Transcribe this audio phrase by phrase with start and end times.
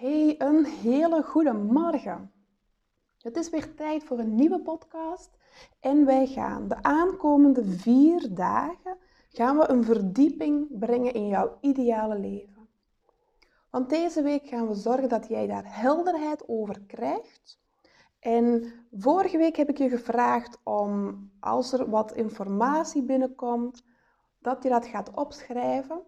[0.00, 2.32] Hey, een hele goede morgen.
[3.18, 5.30] Het is weer tijd voor een nieuwe podcast
[5.80, 8.96] en wij gaan de aankomende vier dagen
[9.28, 12.68] gaan we een verdieping brengen in jouw ideale leven.
[13.70, 17.60] Want deze week gaan we zorgen dat jij daar helderheid over krijgt.
[18.18, 23.84] En vorige week heb ik je gevraagd om, als er wat informatie binnenkomt,
[24.38, 26.02] dat je dat gaat opschrijven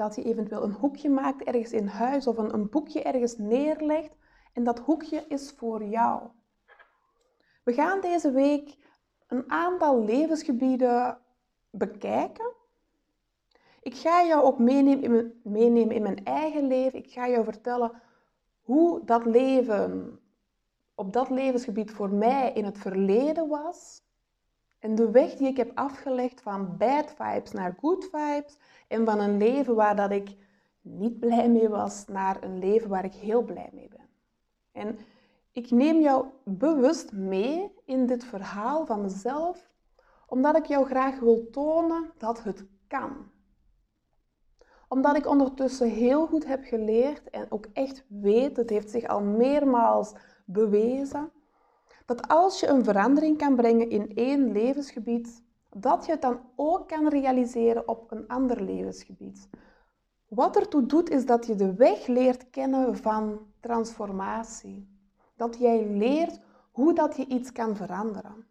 [0.00, 4.16] dat je eventueel een hoekje maakt ergens in huis of een, een boekje ergens neerlegt.
[4.52, 6.22] En dat hoekje is voor jou.
[7.62, 8.76] We gaan deze week
[9.26, 11.18] een aantal levensgebieden
[11.70, 12.52] bekijken.
[13.82, 16.98] Ik ga jou ook meenemen in, mijn, meenemen in mijn eigen leven.
[16.98, 18.02] Ik ga jou vertellen
[18.60, 20.20] hoe dat leven
[20.94, 24.02] op dat levensgebied voor mij in het verleden was.
[24.80, 28.58] En de weg die ik heb afgelegd van bad vibes naar good vibes
[28.88, 30.36] en van een leven waar dat ik
[30.80, 34.08] niet blij mee was naar een leven waar ik heel blij mee ben.
[34.72, 34.98] En
[35.52, 39.70] ik neem jou bewust mee in dit verhaal van mezelf,
[40.26, 43.30] omdat ik jou graag wil tonen dat het kan.
[44.88, 49.20] Omdat ik ondertussen heel goed heb geleerd en ook echt weet, het heeft zich al
[49.20, 50.12] meermaals
[50.44, 51.32] bewezen,
[52.10, 55.42] dat als je een verandering kan brengen in één levensgebied,
[55.76, 59.48] dat je het dan ook kan realiseren op een ander levensgebied.
[60.28, 64.88] Wat ertoe doet, is dat je de weg leert kennen van transformatie.
[65.36, 66.40] Dat jij leert
[66.72, 68.46] hoe dat je iets kan veranderen.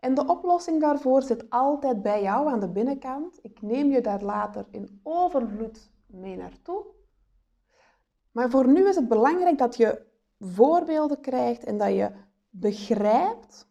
[0.00, 3.38] En de oplossing daarvoor zit altijd bij jou aan de binnenkant.
[3.42, 6.84] Ik neem je daar later in overvloed mee naartoe.
[8.32, 10.06] Maar voor nu is het belangrijk dat je
[10.38, 13.68] voorbeelden krijgt en dat je begrijpt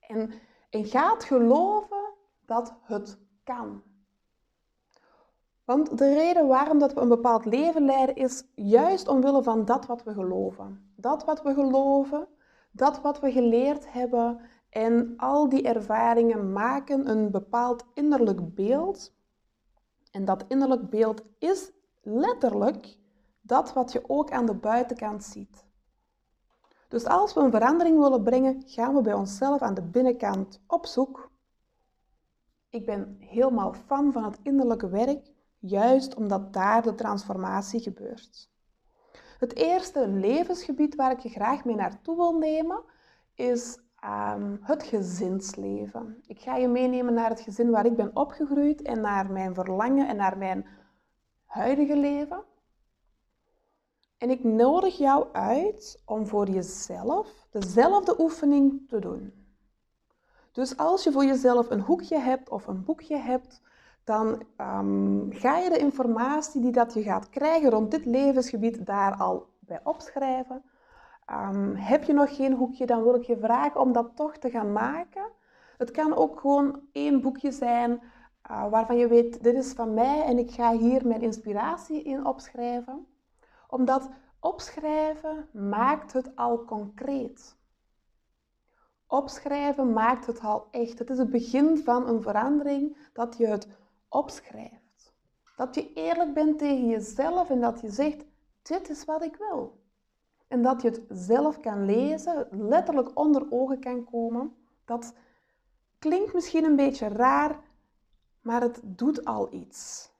[0.00, 0.32] en,
[0.70, 2.12] en gaat geloven
[2.46, 3.82] dat het kan.
[5.64, 9.86] Want de reden waarom dat we een bepaald leven leiden is juist omwille van dat
[9.86, 10.92] wat we geloven.
[10.96, 12.28] Dat wat we geloven,
[12.70, 19.12] dat wat we geleerd hebben en al die ervaringen maken een bepaald innerlijk beeld.
[20.10, 21.72] En dat innerlijk beeld is
[22.02, 22.98] letterlijk
[23.40, 25.66] dat wat je ook aan de buitenkant ziet.
[26.94, 30.86] Dus als we een verandering willen brengen, gaan we bij onszelf aan de binnenkant op
[30.86, 31.30] zoek.
[32.68, 38.50] Ik ben helemaal fan van het innerlijke werk, juist omdat daar de transformatie gebeurt.
[39.38, 42.82] Het eerste levensgebied waar ik je graag mee naartoe wil nemen,
[43.34, 46.22] is um, het gezinsleven.
[46.26, 50.08] Ik ga je meenemen naar het gezin waar ik ben opgegroeid en naar mijn verlangen
[50.08, 50.66] en naar mijn
[51.44, 52.44] huidige leven.
[54.24, 59.32] En ik nodig jou uit om voor jezelf dezelfde oefening te doen.
[60.52, 63.62] Dus als je voor jezelf een hoekje hebt of een boekje hebt,
[64.04, 69.16] dan um, ga je de informatie die dat je gaat krijgen rond dit levensgebied daar
[69.16, 70.62] al bij opschrijven.
[71.30, 74.50] Um, heb je nog geen hoekje, dan wil ik je vragen om dat toch te
[74.50, 75.30] gaan maken.
[75.78, 77.90] Het kan ook gewoon één boekje zijn
[78.50, 82.26] uh, waarvan je weet, dit is van mij en ik ga hier mijn inspiratie in
[82.26, 83.06] opschrijven
[83.74, 87.56] omdat opschrijven maakt het al concreet.
[89.06, 90.98] Opschrijven maakt het al echt.
[90.98, 93.68] Het is het begin van een verandering dat je het
[94.08, 95.14] opschrijft.
[95.56, 98.24] Dat je eerlijk bent tegen jezelf en dat je zegt,
[98.62, 99.82] dit is wat ik wil.
[100.48, 104.56] En dat je het zelf kan lezen, letterlijk onder ogen kan komen.
[104.84, 105.14] Dat
[105.98, 107.60] klinkt misschien een beetje raar,
[108.40, 110.12] maar het doet al iets.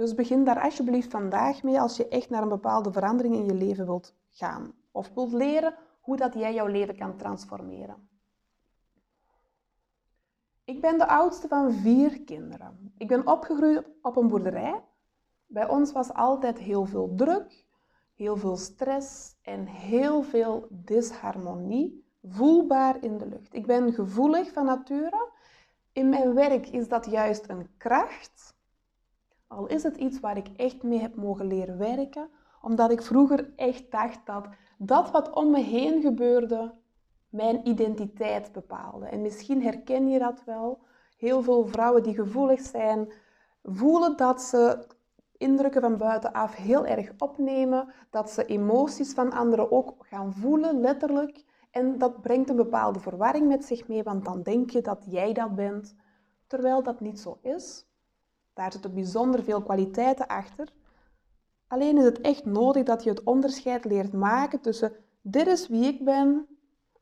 [0.00, 3.54] Dus begin daar alsjeblieft vandaag mee als je echt naar een bepaalde verandering in je
[3.54, 4.72] leven wilt gaan.
[4.90, 8.08] Of wilt leren hoe dat jij jouw leven kan transformeren.
[10.64, 12.92] Ik ben de oudste van vier kinderen.
[12.96, 14.84] Ik ben opgegroeid op een boerderij.
[15.46, 17.64] Bij ons was altijd heel veel druk,
[18.14, 23.54] heel veel stress en heel veel disharmonie voelbaar in de lucht.
[23.54, 25.30] Ik ben gevoelig van nature.
[25.92, 28.58] In mijn werk is dat juist een kracht.
[29.50, 32.28] Al is het iets waar ik echt mee heb mogen leren werken,
[32.62, 34.48] omdat ik vroeger echt dacht dat
[34.78, 36.74] dat wat om me heen gebeurde
[37.28, 39.06] mijn identiteit bepaalde.
[39.06, 40.78] En misschien herken je dat wel.
[41.16, 43.12] Heel veel vrouwen die gevoelig zijn,
[43.62, 44.86] voelen dat ze
[45.36, 51.44] indrukken van buitenaf heel erg opnemen, dat ze emoties van anderen ook gaan voelen, letterlijk.
[51.70, 55.32] En dat brengt een bepaalde verwarring met zich mee, want dan denk je dat jij
[55.32, 55.94] dat bent,
[56.46, 57.89] terwijl dat niet zo is.
[58.60, 60.72] Daar zitten bijzonder veel kwaliteiten achter.
[61.66, 65.84] Alleen is het echt nodig dat je het onderscheid leert maken tussen dit is wie
[65.84, 66.46] ik ben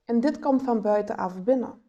[0.04, 1.82] en dit komt van buitenaf binnen.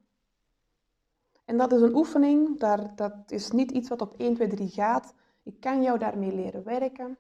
[1.46, 2.60] En dat is een oefening,
[2.96, 5.14] dat is niet iets wat op 1, 2, 3 gaat.
[5.44, 7.18] Ik kan jou daarmee leren werken.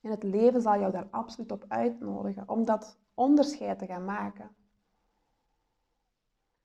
[0.00, 4.50] En het leven zal jou daar absoluut op uitnodigen om dat onderscheid te gaan maken.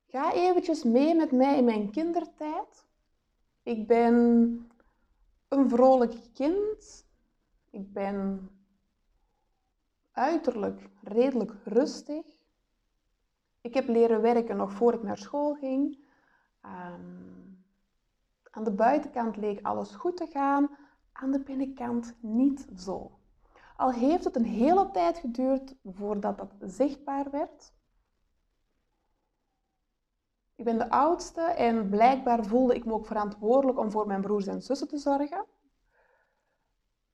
[0.07, 2.85] Ga eventjes mee met mij in mijn kindertijd.
[3.63, 4.66] Ik ben
[5.47, 7.05] een vrolijk kind.
[7.69, 8.49] Ik ben
[10.11, 12.25] uiterlijk redelijk rustig.
[13.61, 16.05] Ik heb leren werken nog voor ik naar school ging.
[16.61, 17.37] Ehm,
[18.51, 20.69] aan de buitenkant leek alles goed te gaan,
[21.11, 23.11] aan de binnenkant niet zo.
[23.75, 27.73] Al heeft het een hele tijd geduurd voordat dat zichtbaar werd.
[30.57, 34.47] Ik ben de oudste en blijkbaar voelde ik me ook verantwoordelijk om voor mijn broers
[34.47, 35.45] en zussen te zorgen.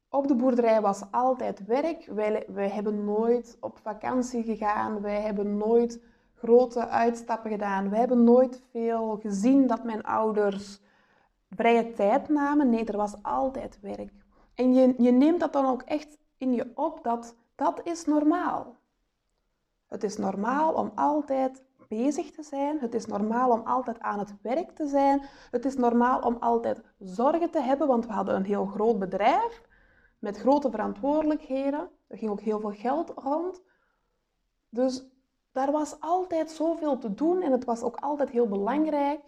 [0.09, 2.05] Op de boerderij was altijd werk.
[2.05, 5.01] Wij, hebben nooit op vakantie gegaan.
[5.01, 6.01] Wij hebben nooit
[6.35, 7.89] grote uitstappen gedaan.
[7.89, 10.79] Wij hebben nooit veel gezien dat mijn ouders
[11.49, 12.69] vrije tijd namen.
[12.69, 14.11] Nee, er was altijd werk.
[14.55, 18.75] En je, je neemt dat dan ook echt in je op dat dat is normaal.
[19.87, 22.79] Het is normaal om altijd bezig te zijn.
[22.79, 25.21] Het is normaal om altijd aan het werk te zijn.
[25.51, 29.61] Het is normaal om altijd zorgen te hebben, want we hadden een heel groot bedrijf
[30.19, 31.89] met grote verantwoordelijkheden.
[32.07, 33.61] Er ging ook heel veel geld rond.
[34.69, 35.05] Dus
[35.51, 39.21] daar was altijd zoveel te doen en het was ook altijd heel belangrijk.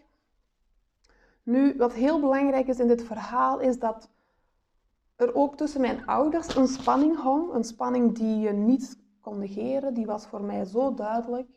[1.44, 4.10] Nu, wat heel belangrijk is in dit verhaal, is dat
[5.16, 7.54] er ook tussen mijn ouders een spanning hong.
[7.54, 11.50] Een spanning die je niet kon negeren, die was voor mij zo duidelijk.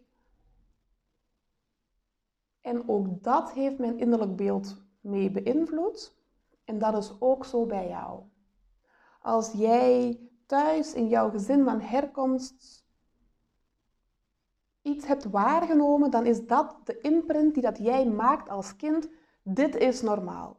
[2.69, 6.17] En ook dat heeft mijn innerlijk beeld mee beïnvloed.
[6.65, 8.23] En dat is ook zo bij jou.
[9.23, 12.87] Als jij thuis in jouw gezin van herkomst
[14.83, 19.09] iets hebt waargenomen, dan is dat de imprint die dat jij maakt als kind.
[19.43, 20.57] Dit is normaal.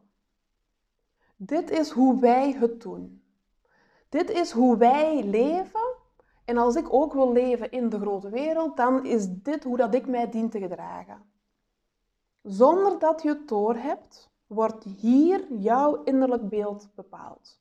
[1.35, 3.23] Dit is hoe wij het doen.
[4.09, 5.95] Dit is hoe wij leven.
[6.45, 9.93] En als ik ook wil leven in de grote wereld, dan is dit hoe dat
[9.93, 11.37] ik mij dien te gedragen.
[12.43, 17.59] Zonder dat je het doorhebt, wordt hier jouw innerlijk beeld bepaald.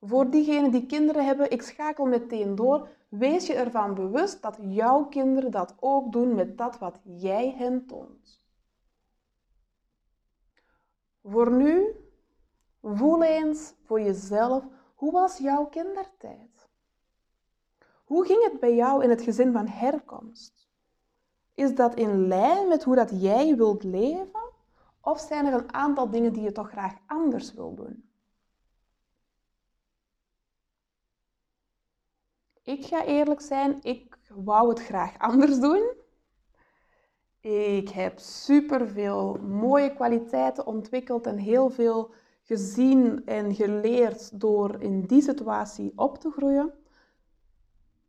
[0.00, 2.88] Voor diegenen die kinderen hebben, ik schakel meteen door.
[3.08, 7.86] Wees je ervan bewust dat jouw kinderen dat ook doen met dat wat jij hen
[7.86, 8.42] toont.
[11.22, 11.94] Voor nu,
[12.82, 16.68] voel eens voor jezelf, hoe was jouw kindertijd?
[18.04, 20.65] Hoe ging het bij jou in het gezin van herkomst?
[21.56, 24.50] Is dat in lijn met hoe dat jij wilt leven?
[25.00, 28.10] Of zijn er een aantal dingen die je toch graag anders wil doen?
[32.62, 35.92] Ik ga eerlijk zijn, ik wou het graag anders doen.
[37.40, 42.10] Ik heb superveel mooie kwaliteiten ontwikkeld en heel veel
[42.42, 46.72] gezien en geleerd door in die situatie op te groeien.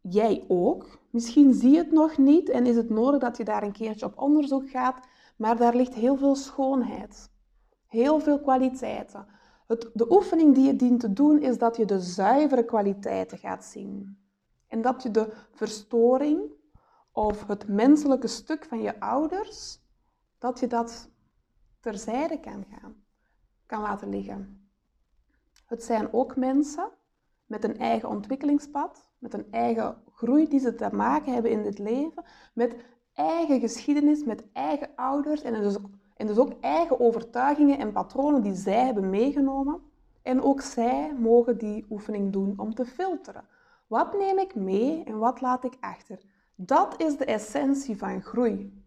[0.10, 1.00] Jij ook.
[1.10, 4.06] Misschien zie je het nog niet en is het nodig dat je daar een keertje
[4.06, 5.08] op onderzoek gaat,
[5.38, 7.30] maar daar ligt heel veel schoonheid,
[7.86, 9.28] heel veel kwaliteiten.
[9.68, 13.66] Het, de oefening die je dient te doen is dat je de zuivere kwaliteiten gaat
[13.66, 14.18] zien.
[14.68, 16.42] En dat je de verstoring
[17.12, 19.80] of het menselijke stuk van je ouders,
[20.38, 21.10] dat je dat
[21.80, 23.04] terzijde kan gaan,
[23.66, 24.70] kan laten liggen.
[25.66, 26.90] Het zijn ook mensen
[27.48, 31.80] met een eigen ontwikkelingspad, met een eigen groei die ze te maken hebben in dit
[31.80, 32.24] leven,
[32.54, 32.76] met
[33.14, 35.78] eigen geschiedenis, met eigen ouders en dus,
[36.16, 39.82] en dus ook eigen overtuigingen en patronen die zij hebben meegenomen.
[40.22, 43.48] En ook zij mogen die oefening doen om te filteren.
[43.88, 46.20] Wat neem ik mee en wat laat ik achter?
[46.56, 48.84] Dat is de essentie van groei.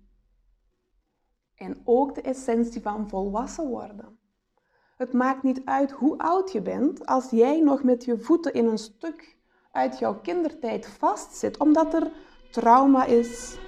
[1.55, 4.19] En ook de essentie van volwassen worden.
[5.01, 8.67] Het maakt niet uit hoe oud je bent als jij nog met je voeten in
[8.67, 9.37] een stuk
[9.73, 12.13] uit jouw kindertijd vastzit, omdat er
[12.51, 13.59] trauma is,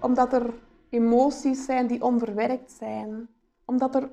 [0.00, 0.54] omdat er
[0.88, 3.28] emoties zijn die onverwerkt zijn,
[3.64, 4.10] omdat er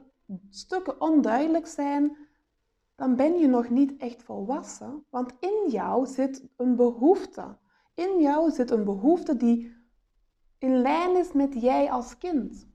[0.49, 2.17] stukken onduidelijk zijn
[2.95, 7.57] dan ben je nog niet echt volwassen, want in jou zit een behoefte.
[7.93, 9.75] In jou zit een behoefte die
[10.57, 12.67] in lijn is met jij als kind.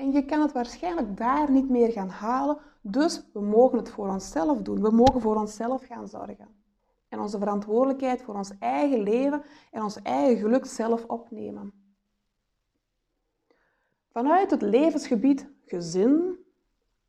[0.00, 4.08] En je kan het waarschijnlijk daar niet meer gaan halen, dus we mogen het voor
[4.08, 4.82] onszelf doen.
[4.82, 6.48] We mogen voor onszelf gaan zorgen.
[7.08, 11.72] En onze verantwoordelijkheid voor ons eigen leven en ons eigen geluk zelf opnemen.
[14.12, 16.38] Vanuit het levensgebied gezin,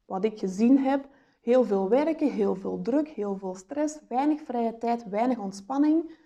[0.05, 1.07] wat ik gezien heb,
[1.41, 6.17] heel veel werken, heel veel druk, heel veel stress, weinig vrije tijd, weinig ontspanning.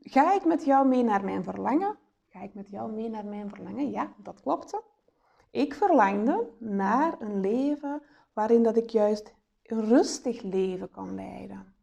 [0.00, 1.96] Ga ik met jou mee naar mijn verlangen?
[2.28, 3.90] Ga ik met jou mee naar mijn verlangen?
[3.90, 4.82] Ja, dat klopte.
[5.56, 11.74] Ik verlangde naar een leven waarin dat ik juist een rustig leven kan leiden.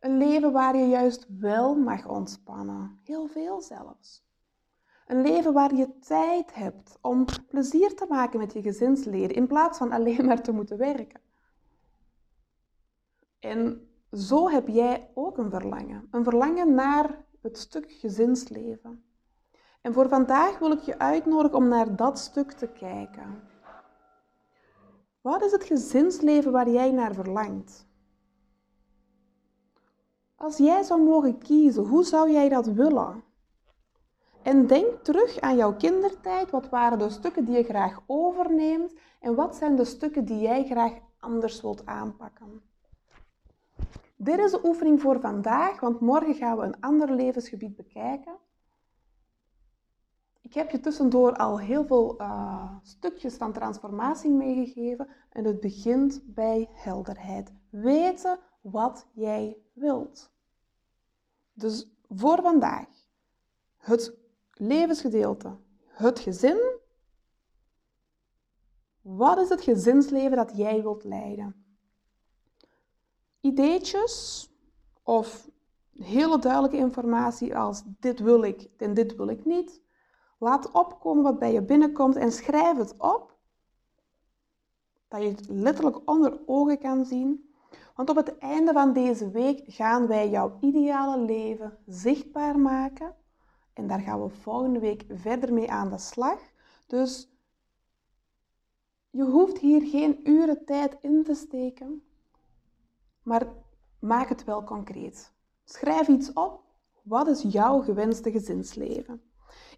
[0.00, 4.24] Een leven waar je juist wel mag ontspannen, heel veel zelfs.
[5.06, 9.78] Een leven waar je tijd hebt om plezier te maken met je gezinsleden in plaats
[9.78, 11.20] van alleen maar te moeten werken.
[13.38, 16.08] En zo heb jij ook een verlangen.
[16.10, 19.05] Een verlangen naar het stuk gezinsleven.
[19.86, 23.42] En voor vandaag wil ik je uitnodigen om naar dat stuk te kijken.
[25.20, 27.86] Wat is het gezinsleven waar jij naar verlangt?
[30.36, 33.24] Als jij zou mogen kiezen, hoe zou jij dat willen?
[34.42, 36.50] En denk terug aan jouw kindertijd.
[36.50, 38.94] Wat waren de stukken die je graag overneemt?
[39.20, 42.62] En wat zijn de stukken die jij graag anders wilt aanpakken?
[44.16, 48.44] Dit is de oefening voor vandaag, want morgen gaan we een ander levensgebied bekijken.
[50.46, 56.22] Ik heb je tussendoor al heel veel uh, stukjes van transformatie meegegeven en het begint
[56.24, 57.52] bij helderheid.
[57.70, 60.30] Weten wat jij wilt.
[61.52, 62.86] Dus voor vandaag,
[63.76, 64.14] het
[64.50, 66.78] levensgedeelte, het gezin.
[69.00, 71.64] Wat is het gezinsleven dat jij wilt leiden?
[73.40, 74.48] Ideetjes
[75.02, 75.50] of
[75.98, 79.84] hele duidelijke informatie als dit wil ik en dit wil ik niet.
[80.38, 83.36] Laat opkomen wat bij je binnenkomt en schrijf het op.
[85.08, 87.54] Dat je het letterlijk onder ogen kan zien.
[87.94, 93.14] Want op het einde van deze week gaan wij jouw ideale leven zichtbaar maken.
[93.72, 96.38] En daar gaan we volgende week verder mee aan de slag.
[96.86, 97.30] Dus
[99.10, 102.02] je hoeft hier geen uren tijd in te steken.
[103.22, 103.46] Maar
[103.98, 105.32] maak het wel concreet.
[105.64, 106.62] Schrijf iets op.
[107.02, 109.22] Wat is jouw gewenste gezinsleven?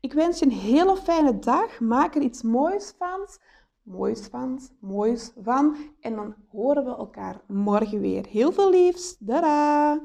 [0.00, 1.80] Ik wens je een hele fijne dag.
[1.80, 3.28] Maak er iets moois van.
[3.82, 5.76] Moois van, moois van.
[6.00, 8.26] En dan horen we elkaar morgen weer.
[8.26, 9.16] Heel veel liefs.
[9.18, 10.00] Dada!